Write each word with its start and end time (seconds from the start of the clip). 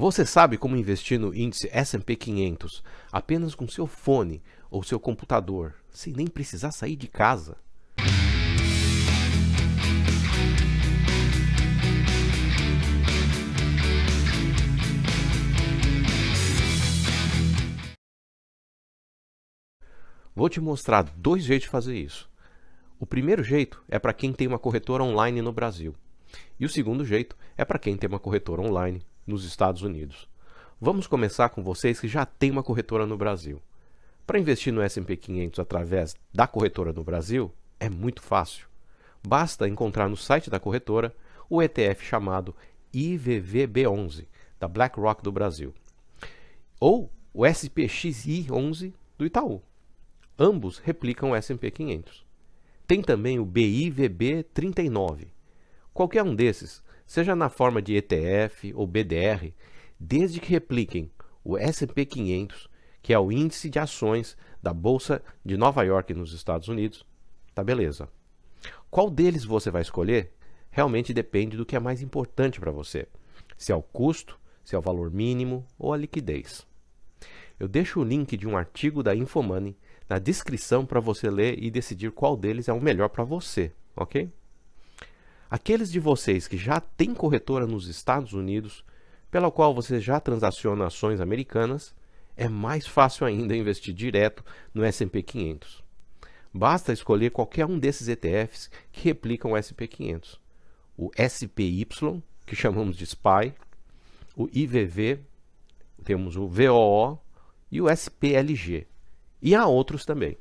Você 0.00 0.24
sabe 0.24 0.56
como 0.56 0.76
investir 0.76 1.18
no 1.18 1.34
índice 1.34 1.68
S&P 1.72 2.14
500 2.14 2.84
apenas 3.10 3.52
com 3.52 3.66
seu 3.66 3.84
fone 3.84 4.40
ou 4.70 4.80
seu 4.80 5.00
computador, 5.00 5.74
sem 5.90 6.12
nem 6.12 6.28
precisar 6.28 6.70
sair 6.70 6.94
de 6.94 7.08
casa? 7.08 7.56
Vou 20.32 20.48
te 20.48 20.60
mostrar 20.60 21.02
dois 21.02 21.42
jeitos 21.42 21.64
de 21.64 21.70
fazer 21.70 21.96
isso. 21.96 22.30
O 23.00 23.04
primeiro 23.04 23.42
jeito 23.42 23.82
é 23.88 23.98
para 23.98 24.14
quem 24.14 24.32
tem 24.32 24.46
uma 24.46 24.60
corretora 24.60 25.02
online 25.02 25.42
no 25.42 25.52
Brasil. 25.52 25.92
E 26.60 26.64
o 26.64 26.68
segundo 26.68 27.04
jeito 27.04 27.36
é 27.56 27.64
para 27.64 27.80
quem 27.80 27.96
tem 27.96 28.06
uma 28.06 28.20
corretora 28.20 28.62
online 28.62 29.04
nos 29.28 29.44
Estados 29.44 29.82
Unidos. 29.82 30.28
Vamos 30.80 31.06
começar 31.06 31.50
com 31.50 31.62
vocês 31.62 32.00
que 32.00 32.08
já 32.08 32.24
têm 32.24 32.50
uma 32.50 32.62
corretora 32.62 33.06
no 33.06 33.16
Brasil. 33.16 33.60
Para 34.26 34.38
investir 34.38 34.72
no 34.72 34.80
S&P 34.80 35.16
500 35.16 35.60
através 35.60 36.16
da 36.32 36.46
corretora 36.46 36.92
no 36.92 37.04
Brasil, 37.04 37.52
é 37.78 37.88
muito 37.88 38.22
fácil. 38.22 38.66
Basta 39.26 39.68
encontrar 39.68 40.08
no 40.08 40.16
site 40.16 40.48
da 40.48 40.58
corretora 40.58 41.14
o 41.50 41.62
ETF 41.62 42.04
chamado 42.04 42.54
IVVB11 42.94 44.26
da 44.58 44.66
BlackRock 44.66 45.22
do 45.22 45.30
Brasil 45.30 45.74
ou 46.80 47.10
o 47.34 47.42
SPXI11 47.42 48.92
do 49.16 49.26
Itaú. 49.26 49.62
Ambos 50.38 50.78
replicam 50.78 51.30
o 51.30 51.34
S&P 51.34 51.70
500. 51.70 52.24
Tem 52.86 53.02
também 53.02 53.38
o 53.38 53.46
BIVB39. 53.46 55.26
Qualquer 55.92 56.22
um 56.22 56.34
desses, 56.34 56.82
seja 57.08 57.34
na 57.34 57.48
forma 57.48 57.82
de 57.82 57.96
ETF 57.96 58.72
ou 58.76 58.86
BDR, 58.86 59.52
desde 59.98 60.38
que 60.38 60.50
repliquem 60.52 61.10
o 61.42 61.58
S&P 61.58 62.06
500, 62.06 62.70
que 63.02 63.12
é 63.12 63.18
o 63.18 63.32
índice 63.32 63.68
de 63.68 63.80
ações 63.80 64.36
da 64.62 64.72
Bolsa 64.72 65.20
de 65.44 65.56
Nova 65.56 65.82
York 65.82 66.14
nos 66.14 66.32
Estados 66.32 66.68
Unidos, 66.68 67.04
tá 67.52 67.64
beleza. 67.64 68.08
Qual 68.88 69.10
deles 69.10 69.44
você 69.44 69.70
vai 69.70 69.82
escolher 69.82 70.32
realmente 70.70 71.12
depende 71.12 71.56
do 71.56 71.66
que 71.66 71.76
é 71.76 71.80
mais 71.80 72.02
importante 72.02 72.60
para 72.60 72.70
você. 72.70 73.06
Se 73.56 73.72
é 73.72 73.74
o 73.74 73.82
custo, 73.82 74.38
se 74.64 74.74
é 74.76 74.78
o 74.78 74.82
valor 74.82 75.10
mínimo 75.10 75.66
ou 75.78 75.92
a 75.92 75.96
liquidez. 75.96 76.66
Eu 77.58 77.66
deixo 77.66 78.00
o 78.00 78.04
link 78.04 78.36
de 78.36 78.46
um 78.46 78.56
artigo 78.56 79.02
da 79.02 79.14
Infomoney 79.14 79.76
na 80.08 80.18
descrição 80.18 80.86
para 80.86 81.00
você 81.00 81.28
ler 81.28 81.60
e 81.62 81.70
decidir 81.70 82.12
qual 82.12 82.36
deles 82.36 82.68
é 82.68 82.72
o 82.72 82.80
melhor 82.80 83.08
para 83.08 83.24
você, 83.24 83.72
ok? 83.96 84.30
Aqueles 85.50 85.90
de 85.90 85.98
vocês 85.98 86.46
que 86.46 86.58
já 86.58 86.78
têm 86.78 87.14
corretora 87.14 87.66
nos 87.66 87.88
Estados 87.88 88.34
Unidos, 88.34 88.84
pela 89.30 89.50
qual 89.50 89.74
você 89.74 89.98
já 89.98 90.20
transaciona 90.20 90.86
ações 90.86 91.20
americanas, 91.20 91.94
é 92.36 92.48
mais 92.48 92.86
fácil 92.86 93.26
ainda 93.26 93.56
investir 93.56 93.94
direto 93.94 94.44
no 94.74 94.84
S&P 94.84 95.22
500. 95.22 95.82
Basta 96.52 96.92
escolher 96.92 97.30
qualquer 97.30 97.64
um 97.66 97.78
desses 97.78 98.08
ETFs 98.08 98.70
que 98.92 99.04
replicam 99.04 99.52
o 99.52 99.56
S&P 99.56 99.86
500. 99.86 100.40
O 100.96 101.10
SPY, 101.16 101.86
que 102.44 102.54
chamamos 102.54 102.96
de 102.96 103.06
SPY, 103.06 103.54
o 104.36 104.48
IVV, 104.52 105.20
temos 106.04 106.36
o 106.36 106.46
VOO 106.46 107.18
e 107.70 107.80
o 107.80 107.88
SPLG, 107.88 108.86
e 109.40 109.54
há 109.54 109.66
outros 109.66 110.04
também. 110.04 110.36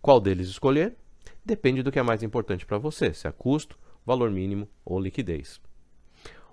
Qual 0.00 0.20
deles 0.20 0.48
escolher? 0.48 0.96
Depende 1.44 1.82
do 1.82 1.92
que 1.92 1.98
é 1.98 2.02
mais 2.02 2.22
importante 2.22 2.64
para 2.64 2.78
você, 2.78 3.12
se 3.12 3.26
é 3.26 3.32
custo, 3.32 3.78
valor 4.04 4.30
mínimo 4.30 4.68
ou 4.84 5.00
liquidez. 5.00 5.60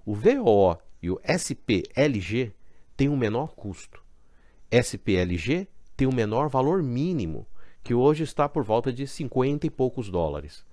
O 0.05 0.15
VOO 0.15 0.77
e 1.01 1.09
o 1.09 1.19
SPLG 1.23 2.53
têm 2.95 3.09
um 3.09 3.17
menor 3.17 3.55
custo. 3.55 4.01
SPLG 4.71 5.67
tem 5.95 6.07
um 6.07 6.13
menor 6.13 6.49
valor 6.49 6.81
mínimo, 6.83 7.47
que 7.83 7.93
hoje 7.93 8.23
está 8.23 8.47
por 8.47 8.63
volta 8.63 8.91
de 8.91 9.07
50 9.07 9.65
e 9.65 9.69
poucos 9.69 10.09
dólares. 10.09 10.65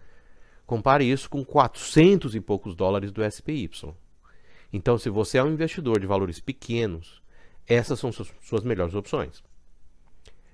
Compare 0.66 1.04
isso 1.04 1.28
com 1.28 1.44
400 1.44 2.34
e 2.34 2.40
poucos 2.40 2.74
dólares 2.74 3.12
do 3.12 3.22
SPY. 3.28 3.70
Então, 4.72 4.98
se 4.98 5.08
você 5.10 5.38
é 5.38 5.44
um 5.44 5.52
investidor 5.52 6.00
de 6.00 6.06
valores 6.06 6.40
pequenos, 6.40 7.22
essas 7.66 8.00
são 8.00 8.10
suas 8.12 8.64
melhores 8.64 8.94
opções. 8.94 9.42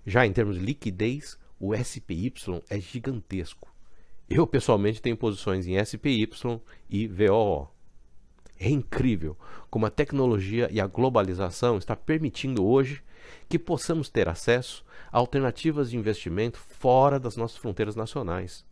Já 0.04 0.26
em 0.26 0.32
termos 0.32 0.59
de 0.59 0.64
liquidez, 0.64 1.38
o 1.59 1.75
SPY 1.75 2.32
é 2.69 2.80
gigantesco. 2.80 3.69
Eu 4.32 4.46
pessoalmente 4.46 5.02
tenho 5.02 5.16
posições 5.16 5.66
em 5.66 5.84
SPY 5.84 6.30
e 6.88 7.08
VOO. 7.08 7.68
É 8.60 8.70
incrível 8.70 9.36
como 9.68 9.86
a 9.86 9.91
tecnologia 9.91 10.68
e 10.70 10.80
a 10.80 10.86
globalização 10.86 11.78
está 11.78 11.96
permitindo 11.96 12.64
hoje 12.64 13.02
que 13.48 13.58
possamos 13.58 14.08
ter 14.08 14.28
acesso 14.28 14.84
a 15.10 15.18
alternativas 15.18 15.91
de 15.91 15.96
investimento 15.96 16.60
fora 16.60 17.18
das 17.18 17.36
nossas 17.36 17.56
fronteiras 17.56 17.96
nacionais. 17.96 18.64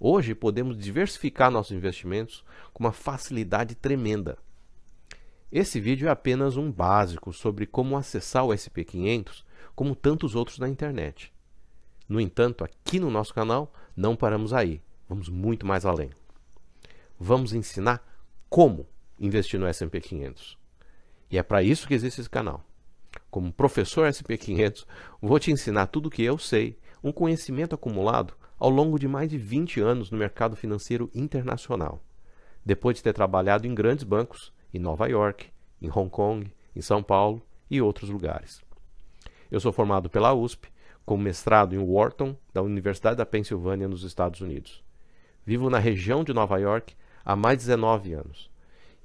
Hoje 0.00 0.34
podemos 0.34 0.76
diversificar 0.76 1.52
nossos 1.52 1.76
investimentos 1.76 2.44
com 2.72 2.82
uma 2.82 2.92
facilidade 2.92 3.76
tremenda. 3.76 4.36
Esse 5.52 5.78
vídeo 5.78 6.08
é 6.08 6.10
apenas 6.10 6.56
um 6.56 6.68
básico 6.68 7.32
sobre 7.32 7.64
como 7.64 7.96
acessar 7.96 8.44
o 8.44 8.48
SP500 8.48 9.44
como 9.72 9.94
tantos 9.94 10.34
outros 10.34 10.58
na 10.58 10.68
internet. 10.68 11.32
No 12.08 12.20
entanto, 12.20 12.64
aqui 12.64 12.98
no 12.98 13.10
nosso 13.10 13.32
canal, 13.32 13.72
não 13.96 14.16
paramos 14.16 14.52
aí, 14.52 14.82
vamos 15.08 15.28
muito 15.28 15.66
mais 15.66 15.84
além. 15.84 16.10
Vamos 17.18 17.52
ensinar 17.52 18.04
como 18.48 18.86
investir 19.18 19.58
no 19.58 19.66
S&P 19.66 20.00
500. 20.00 20.58
E 21.30 21.38
é 21.38 21.42
para 21.42 21.62
isso 21.62 21.88
que 21.88 21.94
existe 21.94 22.20
esse 22.20 22.30
canal. 22.30 22.64
Como 23.30 23.52
professor 23.52 24.06
S&P 24.06 24.36
500, 24.36 24.86
vou 25.20 25.38
te 25.38 25.50
ensinar 25.50 25.86
tudo 25.86 26.06
o 26.06 26.10
que 26.10 26.22
eu 26.22 26.38
sei, 26.38 26.78
um 27.02 27.12
conhecimento 27.12 27.74
acumulado 27.74 28.34
ao 28.58 28.70
longo 28.70 28.98
de 28.98 29.08
mais 29.08 29.28
de 29.28 29.38
20 29.38 29.80
anos 29.80 30.10
no 30.10 30.18
mercado 30.18 30.56
financeiro 30.56 31.10
internacional. 31.14 32.02
Depois 32.64 32.96
de 32.96 33.02
ter 33.02 33.12
trabalhado 33.12 33.66
em 33.66 33.74
grandes 33.74 34.04
bancos, 34.04 34.52
em 34.72 34.78
Nova 34.78 35.06
York, 35.06 35.48
em 35.80 35.90
Hong 35.90 36.10
Kong, 36.10 36.50
em 36.74 36.80
São 36.80 37.02
Paulo 37.02 37.42
e 37.70 37.80
outros 37.80 38.10
lugares. 38.10 38.62
Eu 39.50 39.60
sou 39.60 39.72
formado 39.72 40.10
pela 40.10 40.34
USP, 40.34 40.68
com 41.04 41.16
mestrado 41.16 41.74
em 41.74 41.78
Wharton, 41.78 42.36
da 42.52 42.62
Universidade 42.62 43.16
da 43.16 43.26
Pensilvânia, 43.26 43.86
nos 43.86 44.02
Estados 44.02 44.40
Unidos. 44.40 44.82
Vivo 45.46 45.70
na 45.70 45.78
região 45.78 46.24
de 46.24 46.34
Nova 46.34 46.58
York 46.58 46.96
há 47.24 47.36
mais 47.36 47.58
de 47.58 47.66
19 47.66 48.14
anos 48.14 48.50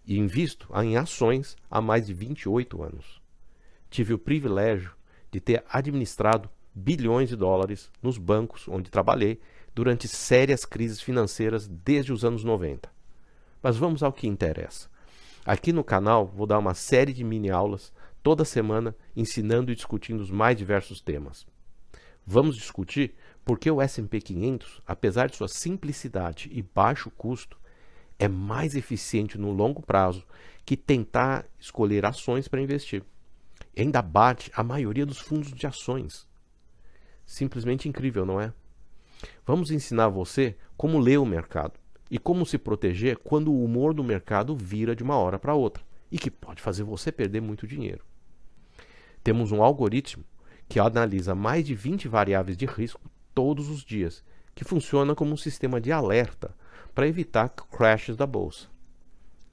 e 0.03 0.17
invisto 0.17 0.67
em 0.81 0.97
ações 0.97 1.55
há 1.69 1.79
mais 1.79 2.07
de 2.07 2.15
28 2.15 2.81
anos. 2.81 3.21
Tive 3.91 4.15
o 4.15 4.17
privilégio 4.17 4.91
de 5.31 5.39
ter 5.39 5.63
administrado 5.69 6.49
bilhões 6.73 7.29
de 7.29 7.35
dólares 7.35 7.91
nos 8.01 8.17
bancos 8.17 8.67
onde 8.67 8.89
trabalhei 8.89 9.39
durante 9.75 10.07
sérias 10.07 10.65
crises 10.65 10.99
financeiras 10.99 11.67
desde 11.67 12.11
os 12.11 12.25
anos 12.25 12.43
90. 12.43 12.89
Mas 13.61 13.77
vamos 13.77 14.01
ao 14.01 14.11
que 14.11 14.27
interessa. 14.27 14.89
Aqui 15.45 15.71
no 15.71 15.83
canal 15.83 16.25
vou 16.25 16.47
dar 16.47 16.57
uma 16.57 16.73
série 16.73 17.13
de 17.13 17.23
mini 17.23 17.51
aulas 17.51 17.93
toda 18.23 18.43
semana 18.43 18.95
ensinando 19.15 19.71
e 19.71 19.75
discutindo 19.75 20.21
os 20.21 20.31
mais 20.31 20.57
diversos 20.57 21.01
temas. 21.01 21.45
Vamos 22.25 22.55
discutir 22.55 23.15
por 23.43 23.57
que 23.57 23.69
o 23.69 23.81
S&P 23.81 24.21
500, 24.21 24.81
apesar 24.85 25.29
de 25.29 25.35
sua 25.35 25.47
simplicidade 25.47 26.49
e 26.51 26.61
baixo 26.61 27.09
custo, 27.11 27.59
é 28.19 28.27
mais 28.27 28.75
eficiente 28.75 29.37
no 29.37 29.51
longo 29.51 29.81
prazo 29.81 30.25
que 30.63 30.77
tentar 30.77 31.45
escolher 31.59 32.05
ações 32.05 32.47
para 32.47 32.61
investir. 32.61 33.03
E 33.75 33.81
ainda 33.81 34.01
bate 34.01 34.51
a 34.53 34.63
maioria 34.63 35.05
dos 35.05 35.17
fundos 35.17 35.51
de 35.51 35.65
ações. 35.65 36.27
Simplesmente 37.25 37.89
incrível, 37.89 38.25
não 38.25 38.39
é? 38.39 38.53
Vamos 39.45 39.71
ensinar 39.71 40.09
você 40.09 40.55
como 40.77 40.99
ler 40.99 41.17
o 41.17 41.25
mercado 41.25 41.79
e 42.09 42.19
como 42.19 42.45
se 42.45 42.57
proteger 42.57 43.17
quando 43.17 43.51
o 43.51 43.63
humor 43.63 43.93
do 43.93 44.03
mercado 44.03 44.55
vira 44.55 44.95
de 44.95 45.03
uma 45.03 45.15
hora 45.15 45.39
para 45.39 45.55
outra 45.55 45.83
e 46.11 46.19
que 46.19 46.29
pode 46.29 46.61
fazer 46.61 46.83
você 46.83 47.11
perder 47.11 47.41
muito 47.41 47.65
dinheiro. 47.65 48.03
Temos 49.23 49.51
um 49.51 49.63
algoritmo 49.63 50.23
que 50.71 50.79
analisa 50.79 51.35
mais 51.35 51.65
de 51.65 51.75
20 51.75 52.07
variáveis 52.07 52.55
de 52.55 52.65
risco 52.65 53.01
todos 53.35 53.67
os 53.67 53.83
dias, 53.83 54.23
que 54.55 54.63
funciona 54.63 55.13
como 55.13 55.33
um 55.33 55.37
sistema 55.37 55.81
de 55.81 55.91
alerta 55.91 56.55
para 56.95 57.05
evitar 57.05 57.49
crashes 57.49 58.15
da 58.15 58.25
bolsa. 58.25 58.69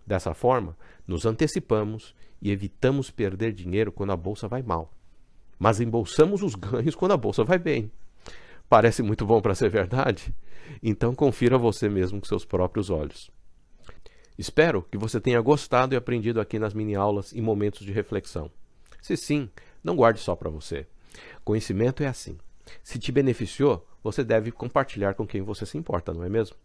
Dessa 0.06 0.32
forma, 0.32 0.76
nos 1.04 1.26
antecipamos 1.26 2.14
e 2.40 2.52
evitamos 2.52 3.10
perder 3.10 3.52
dinheiro 3.52 3.90
quando 3.90 4.12
a 4.12 4.16
bolsa 4.16 4.46
vai 4.46 4.62
mal. 4.62 4.92
Mas 5.58 5.80
embolsamos 5.80 6.40
os 6.40 6.54
ganhos 6.54 6.94
quando 6.94 7.14
a 7.14 7.16
bolsa 7.16 7.42
vai 7.42 7.58
bem. 7.58 7.90
Parece 8.68 9.02
muito 9.02 9.26
bom 9.26 9.40
para 9.40 9.56
ser 9.56 9.70
verdade? 9.70 10.32
Então 10.80 11.16
confira 11.16 11.58
você 11.58 11.88
mesmo 11.88 12.20
com 12.20 12.26
seus 12.28 12.44
próprios 12.44 12.90
olhos. 12.90 13.28
Espero 14.38 14.84
que 14.84 14.96
você 14.96 15.20
tenha 15.20 15.40
gostado 15.40 15.94
e 15.94 15.96
aprendido 15.96 16.40
aqui 16.40 16.60
nas 16.60 16.74
mini 16.74 16.94
aulas 16.94 17.32
e 17.32 17.40
momentos 17.40 17.84
de 17.84 17.90
reflexão. 17.90 18.48
Se 19.02 19.16
sim, 19.16 19.50
não 19.82 19.96
guarde 19.96 20.20
só 20.20 20.36
para 20.36 20.48
você. 20.48 20.86
Conhecimento 21.44 22.02
é 22.02 22.06
assim. 22.06 22.38
Se 22.82 22.98
te 22.98 23.10
beneficiou, 23.10 23.86
você 24.02 24.22
deve 24.22 24.50
compartilhar 24.50 25.14
com 25.14 25.26
quem 25.26 25.42
você 25.42 25.64
se 25.64 25.78
importa, 25.78 26.12
não 26.12 26.24
é 26.24 26.28
mesmo? 26.28 26.56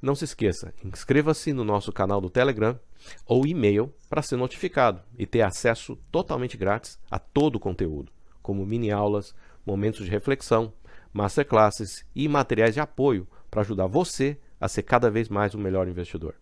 Não 0.00 0.14
se 0.14 0.24
esqueça, 0.24 0.74
inscreva-se 0.84 1.52
no 1.52 1.64
nosso 1.64 1.92
canal 1.92 2.20
do 2.20 2.28
Telegram 2.28 2.78
ou 3.26 3.46
e-mail 3.46 3.92
para 4.08 4.22
ser 4.22 4.36
notificado 4.36 5.00
e 5.18 5.26
ter 5.26 5.42
acesso 5.42 5.96
totalmente 6.10 6.56
grátis 6.56 6.98
a 7.10 7.18
todo 7.18 7.56
o 7.56 7.60
conteúdo, 7.60 8.12
como 8.42 8.66
mini 8.66 8.90
aulas, 8.90 9.34
momentos 9.64 10.04
de 10.04 10.10
reflexão, 10.10 10.72
masterclasses 11.12 12.04
e 12.14 12.28
materiais 12.28 12.74
de 12.74 12.80
apoio 12.80 13.26
para 13.50 13.62
ajudar 13.62 13.86
você 13.86 14.38
a 14.60 14.68
ser 14.68 14.82
cada 14.82 15.10
vez 15.10 15.28
mais 15.28 15.54
um 15.54 15.58
melhor 15.58 15.88
investidor. 15.88 16.34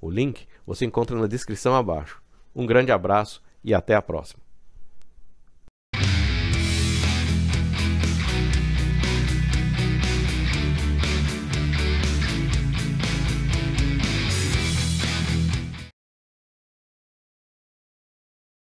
O 0.00 0.10
link 0.10 0.46
você 0.66 0.84
encontra 0.84 1.16
na 1.16 1.26
descrição 1.26 1.74
abaixo. 1.74 2.22
Um 2.54 2.66
grande 2.66 2.92
abraço 2.92 3.42
e 3.62 3.72
até 3.72 3.94
a 3.94 4.02
próxima. 4.02 4.43